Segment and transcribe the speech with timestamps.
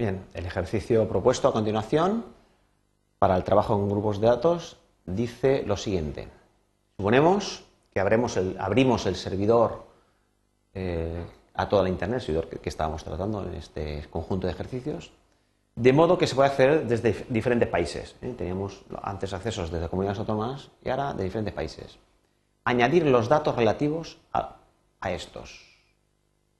[0.00, 2.24] Bien, el ejercicio propuesto a continuación
[3.18, 6.26] para el trabajo en grupos de datos dice lo siguiente.
[6.96, 9.84] Suponemos que abrimos el servidor
[10.72, 15.12] eh, a toda la Internet, el servidor que, estábamos tratando en este conjunto de ejercicios,
[15.76, 18.16] de modo que se puede acceder desde diferentes países.
[18.22, 18.32] ¿eh?
[18.38, 21.98] Teníamos antes accesos desde comunidades autónomas y ahora de diferentes países.
[22.64, 24.56] Añadir los datos relativos a,
[25.10, 25.60] estos.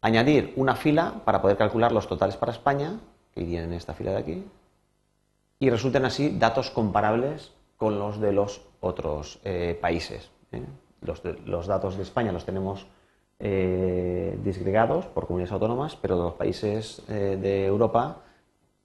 [0.02, 3.00] Añadir una fila para poder calcular los totales para España,
[3.36, 4.44] irían en esta fila de aquí,
[5.58, 10.30] y resultan así datos comparables con los de los otros eh, países.
[10.52, 10.62] ¿eh?
[11.02, 12.86] Los, datos de España los tenemos
[13.38, 18.22] eh, disgregados por comunidades autónomas, pero de los países de Europa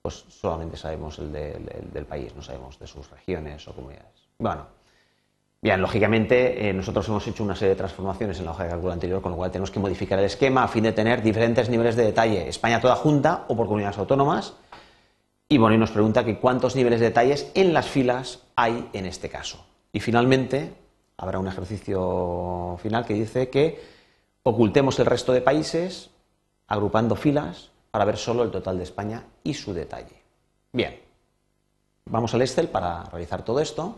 [0.05, 4.30] pues solamente sabemos el, del país, no sabemos de sus regiones o comunidades.
[4.38, 4.68] Bueno,
[5.65, 9.19] bien, lógicamente nosotros hemos hecho una serie de transformaciones en la hoja de cálculo anterior,
[9.19, 12.03] con lo cual tenemos que modificar el esquema a fin de tener diferentes niveles de
[12.03, 14.53] detalle, España toda junta o por comunidades autónomas,
[15.49, 19.07] y bueno, y nos pregunta que cuántos niveles de detalles en las filas hay en
[19.07, 19.65] este caso.
[19.91, 20.75] Y finalmente,
[21.17, 23.81] habrá un ejercicio final que dice que
[24.43, 26.12] ocultemos el resto de países
[26.68, 30.21] agrupando filas para ver solo el total de España y su detalle.
[30.71, 30.99] Bien,
[32.05, 33.97] vamos al Excel para realizar todo esto.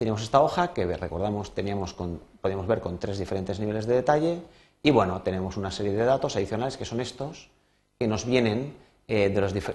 [0.00, 1.94] Tenemos esta hoja que recordamos teníamos
[2.40, 4.40] podíamos ver con tres diferentes niveles de detalle
[4.82, 7.50] y bueno, tenemos una serie de datos adicionales que son estos
[7.98, 8.74] que nos vienen
[9.08, 9.28] eh,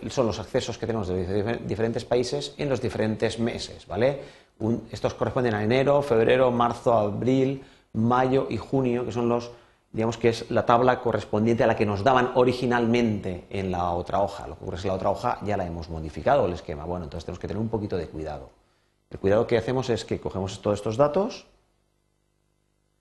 [0.09, 4.21] son los accesos que tenemos de diferentes países en los diferentes meses, ¿vale?
[4.91, 9.51] estos corresponden a enero, febrero, marzo, abril, mayo y junio, que son los,
[9.91, 14.21] digamos que es la tabla correspondiente a la que nos daban originalmente en la otra
[14.21, 14.47] hoja.
[14.47, 16.83] Lo que ocurre es que la otra hoja ya la hemos modificado el esquema.
[16.83, 18.64] Bueno, entonces tenemos que tener un poquito de cuidado.
[19.09, 21.47] El cuidado que hacemos es que cogemos todos estos datos,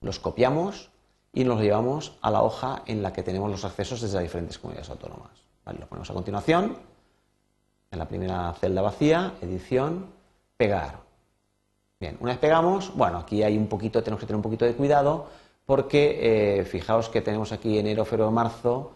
[0.01, 0.91] los copiamos
[1.33, 4.23] y nos los llevamos a la hoja en la que tenemos los accesos desde las
[4.23, 6.77] diferentes comunidades autónomas lo ponemos a continuación,
[7.91, 10.07] en la primera celda vacía, edición,
[10.57, 10.99] pegar.
[11.99, 14.73] Bien, una vez pegamos, bueno, aquí hay un poquito, tenemos que tener un poquito de
[14.73, 15.27] cuidado
[15.65, 18.91] porque eh, fijaos que tenemos aquí enero, febrero, marzo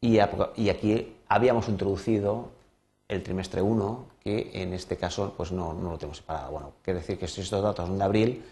[0.00, 2.50] y, aquí habíamos introducido
[3.08, 6.50] el trimestre 1 que en este caso pues no, lo tenemos separado.
[6.50, 8.44] Bueno, quiere decir que si estos datos son de abril,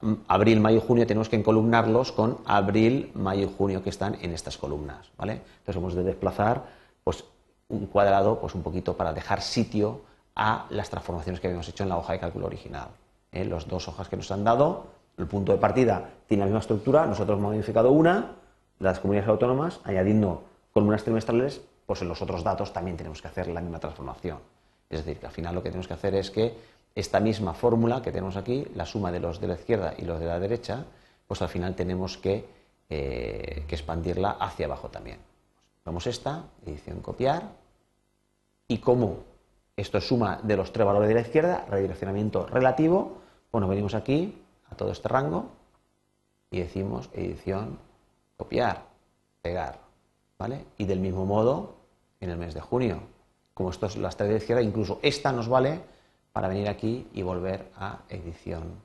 [0.00, 4.16] mm, abril, mayo y junio tenemos que encolumnarlos con abril, mayo y junio que están
[4.22, 5.42] en estas columnas, ¿vale?
[5.58, 6.64] Entonces hemos de desplazar
[7.02, 7.24] pues
[7.68, 10.02] un cuadrado pues un poquito para dejar sitio
[10.36, 12.88] a las transformaciones que habíamos hecho en la hoja de cálculo original.
[13.32, 13.44] ¿eh?
[13.44, 14.86] Las dos hojas que nos han dado,
[15.16, 18.36] el punto de partida tiene la misma estructura, nosotros hemos modificado una,
[18.78, 23.48] las comunidades autónomas, añadiendo columnas trimestrales, pues en los otros datos también tenemos que hacer
[23.48, 24.38] la misma transformación.
[24.90, 26.54] Es decir, que al final lo que tenemos que hacer es que
[26.94, 30.18] esta misma fórmula que tenemos aquí, la suma de los de la izquierda y los
[30.18, 30.84] de la derecha,
[31.26, 32.46] pues al final tenemos que
[32.88, 35.18] eh, expandirla hacia abajo también.
[35.84, 37.42] Vamos esta, edición copiar,
[38.66, 39.20] y como
[39.76, 43.18] esto es suma de los tres valores de la izquierda, redireccionamiento relativo,
[43.52, 45.50] bueno, venimos aquí a todo este rango
[46.50, 47.78] y decimos edición
[48.36, 48.84] copiar,
[49.40, 49.78] pegar,
[50.38, 50.64] ¿vale?
[50.76, 51.76] Y del mismo modo
[52.20, 53.02] en el mes de junio,
[53.58, 55.80] como esto es las tres de la izquierda, incluso esta nos vale
[56.32, 58.80] para venir aquí y volver a edición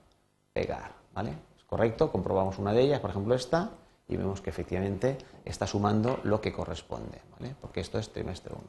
[0.51, 1.35] pegar, ¿vale?
[1.55, 3.69] Es correcto, comprobamos una de ellas, por ejemplo esta,
[4.07, 7.55] y vemos que efectivamente está sumando lo que corresponde, ¿vale?
[7.61, 8.63] porque esto es trimestre 1.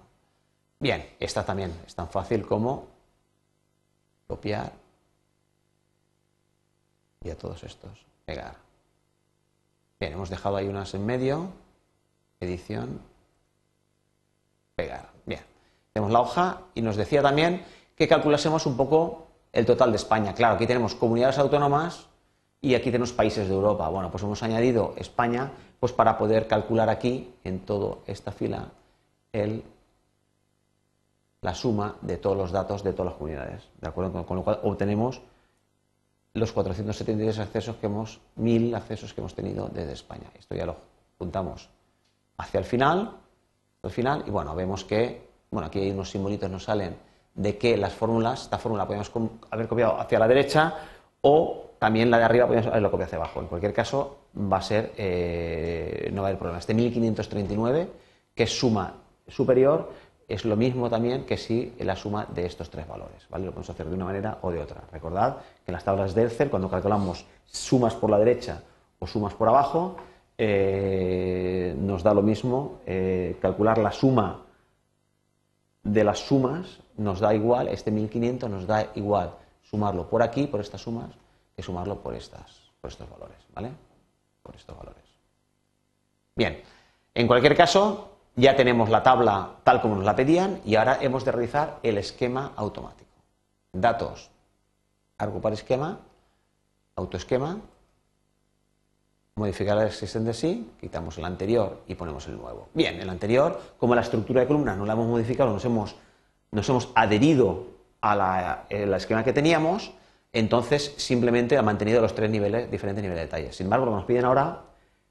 [0.79, 2.87] Bien, esta también es tan fácil como
[4.27, 4.75] copiar
[7.23, 8.57] y a todos estos pegar.
[9.99, 11.49] Bien, hemos dejado ahí unas en medio,
[12.41, 13.01] edición,
[16.13, 17.65] la hoja y nos decía también
[17.97, 20.35] que calculásemos un poco el total de España.
[20.35, 22.07] Claro, aquí tenemos comunidades autónomas
[22.61, 23.89] y aquí tenemos países de Europa.
[23.89, 25.53] Bueno, pues hemos añadido España
[25.85, 28.71] pues para poder calcular aquí, en toda esta fila,
[29.33, 29.63] el,
[31.43, 33.69] la suma de todos los datos de todas las comunidades.
[33.83, 34.25] ¿De acuerdo?
[34.25, 35.21] Con, lo cual obtenemos
[36.33, 40.25] los 473 accesos que hemos, 1000 accesos que hemos tenido desde España.
[40.39, 40.77] Esto ya lo
[41.19, 41.69] juntamos
[42.39, 43.19] hacia el final,
[43.83, 46.97] al final, y bueno, vemos que, bueno, aquí hay unos simbolitos nos salen
[47.35, 49.11] de que las fórmulas, esta fórmula podemos
[49.51, 50.75] haber copiado hacia la derecha
[51.21, 53.41] o también la de arriba podemos lo copia hacia abajo.
[53.41, 56.59] En cualquier caso, va a ser, eh, no va a haber problema.
[56.59, 57.89] Este 1539,
[58.35, 58.95] que es suma
[59.29, 59.91] superior,
[60.27, 63.27] es lo mismo también que si la suma de estos tres valores.
[63.29, 63.45] ¿vale?
[63.45, 64.83] Lo podemos hacer de una manera o de otra.
[64.93, 68.63] Recordad que en las tablas de Excel, cuando calculamos sumas por la derecha
[68.99, 69.97] o sumas por abajo,
[70.37, 74.44] eh, nos da lo mismo eh, calcular la suma
[75.85, 80.61] de las sumas, nos da igual, este 1500 nos da igual sumarlo por aquí, por
[80.61, 81.11] estas sumas,
[81.55, 83.71] que sumarlo por, estas, por estos valores, ¿vale?
[84.43, 85.05] Por estos valores.
[86.35, 86.63] Bien,
[87.15, 91.25] en cualquier caso, ya tenemos la tabla tal como nos la pedían y ahora hemos
[91.25, 93.11] de realizar el esquema automático.
[93.73, 94.31] Datos,
[95.19, 96.01] agrupar esquema,
[96.97, 97.59] autoesquema,
[99.37, 102.69] modificar el existente sí, quitamos el anterior y ponemos el nuevo.
[102.73, 105.97] Bien, el anterior, como la estructura de columna no la hemos modificado, nos hemos,
[106.53, 107.67] nos hemos adherido
[108.01, 109.93] al esquema que teníamos,
[110.33, 113.53] entonces simplemente ha mantenido los tres niveles, diferentes niveles de detalle.
[113.53, 114.63] Sin embargo, lo que nos piden ahora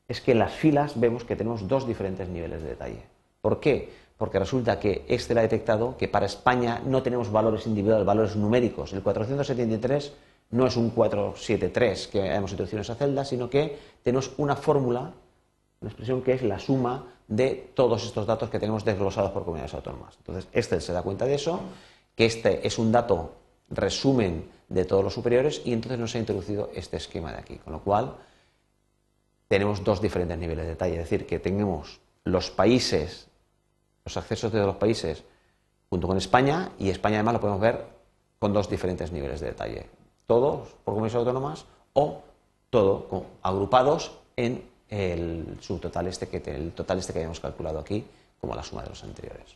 [0.07, 3.03] es que en las filas vemos que tenemos dos diferentes niveles de detalle.
[3.41, 3.91] ¿Por qué?
[4.17, 8.93] Porque resulta que Excel ha detectado que para España no tenemos valores individuales, valores numéricos.
[8.93, 10.13] El 473
[10.53, 15.11] no es un 473 que hemos introducido en esa celda, sino que tenemos una fórmula,
[15.81, 19.73] una expresión que es la suma de todos estos datos que tenemos desglosados por comunidades
[19.73, 20.15] autónomas.
[20.19, 21.59] Entonces, Excel se da cuenta de eso,
[22.15, 23.33] que este es un dato
[23.69, 27.73] resumen de todos los superiores y entonces nos ha introducido este esquema de aquí, con
[27.73, 28.15] lo cual
[29.47, 33.27] tenemos dos diferentes niveles de detalle, es decir, que tenemos los países,
[34.05, 35.23] los accesos de los países
[35.89, 37.85] junto con España y España además lo podemos ver
[38.37, 42.21] con dos diferentes niveles de detalle todos por comunidades autónomas o
[42.69, 48.05] todo agrupados en el subtotal este que el total este que habíamos calculado aquí
[48.39, 49.55] como la suma de los anteriores.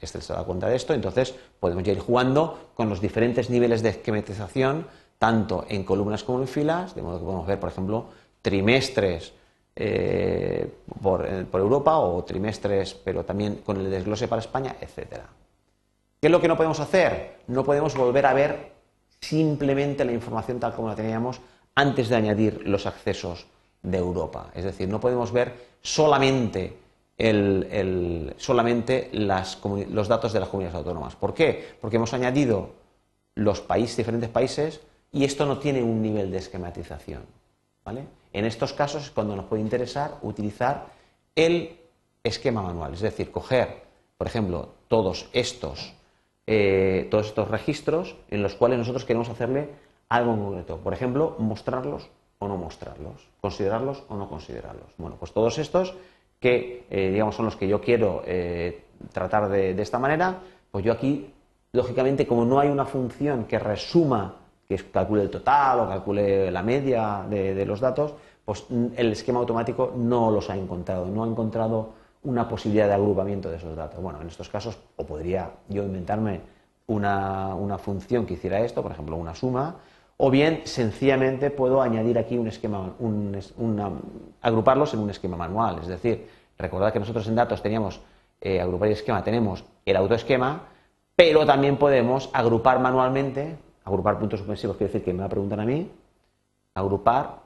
[0.00, 3.88] Este se da cuenta de esto, entonces podemos ir jugando con los diferentes niveles de
[3.88, 4.86] esquematización,
[5.18, 8.06] tanto en columnas como en filas, de modo que podemos ver, por ejemplo,
[8.40, 9.32] trimestres
[9.74, 10.72] eh,
[11.02, 15.26] por, eh, por, Europa o trimestres, pero también con el desglose para España, etcétera.
[16.20, 17.38] ¿Qué es lo que no podemos hacer?
[17.48, 18.71] No podemos volver a ver
[19.22, 21.40] simplemente la información tal como la teníamos
[21.74, 23.46] antes de añadir los accesos
[23.82, 24.50] de Europa.
[24.54, 26.76] Es decir, no podemos ver solamente,
[28.36, 31.16] solamente los datos de las comunidades autónomas.
[31.16, 31.76] ¿Por qué?
[31.80, 32.70] Porque hemos añadido
[33.34, 34.80] los países, diferentes países
[35.12, 37.22] y esto no tiene un nivel de esquematización.
[37.84, 38.04] ¿vale?
[38.32, 40.88] En estos casos es cuando nos puede interesar utilizar
[41.34, 41.78] el
[42.22, 43.82] esquema manual, es decir, coger,
[44.18, 45.94] por ejemplo, todos estos
[46.46, 49.70] eh, todos estos registros en los cuales nosotros queremos hacerle
[50.08, 50.76] algo en concreto.
[50.78, 52.08] Por ejemplo, mostrarlos
[52.38, 54.90] o no mostrarlos, considerarlos o no considerarlos.
[54.98, 55.94] Bueno, pues todos estos
[56.40, 60.40] que, eh, digamos, son los que yo quiero eh, tratar de, esta manera,
[60.70, 61.32] pues yo aquí,
[61.72, 64.36] lógicamente, como no hay una función que resuma,
[64.68, 68.66] que calcule el total o calcule la media de los datos, pues
[68.96, 71.90] el esquema automático no los ha encontrado, no ha encontrado
[72.24, 74.00] una posibilidad de agrupamiento de esos datos.
[74.00, 76.40] Bueno, en estos casos, o podría yo inventarme
[76.86, 79.76] una, función que hiciera esto, por ejemplo, una suma,
[80.16, 82.94] o bien sencillamente puedo añadir aquí un esquema,
[84.40, 85.78] agruparlos en un esquema manual.
[85.80, 86.28] Es decir,
[86.58, 88.00] recordad que nosotros en datos teníamos
[88.40, 90.62] eh, agrupar y esquema, tenemos el autoesquema,
[91.16, 95.60] pero también podemos agrupar manualmente, agrupar puntos suspensivos, quiere decir que me va a preguntar
[95.60, 95.90] a mí,
[96.74, 97.40] agrupar,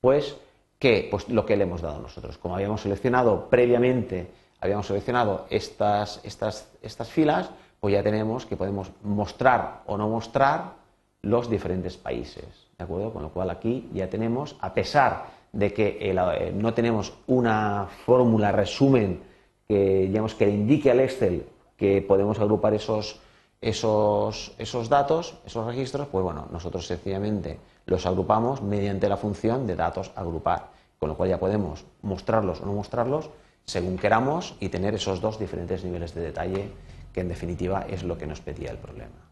[0.00, 0.36] pues
[0.78, 2.38] que pues, lo que le hemos dado nosotros.
[2.38, 4.28] Como habíamos seleccionado previamente,
[4.60, 10.74] habíamos seleccionado estas, estas, estas filas, pues ya tenemos que podemos mostrar o no mostrar
[11.22, 12.44] los diferentes países.
[12.76, 13.12] ¿De acuerdo?
[13.12, 18.52] Con lo cual aquí ya tenemos, a pesar de que eh, no tenemos una fórmula
[18.52, 19.22] resumen
[19.66, 21.46] que, digamos, que indique al Excel
[21.76, 23.20] que podemos agrupar esos,
[23.60, 30.12] esos, datos, esos registros, pues bueno, nosotros sencillamente los agrupamos mediante la función de datos
[30.14, 33.30] agrupar, con lo cual ya podemos mostrarlos o no mostrarlos
[33.64, 36.70] según queramos y tener esos dos diferentes niveles de detalle
[37.12, 39.27] que en definitiva es lo que nos pedía el problema.